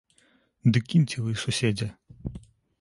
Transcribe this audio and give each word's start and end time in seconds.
Ды 0.77 0.81
кіньце 0.89 1.17
вы, 1.27 1.37
суседзе! 1.45 1.91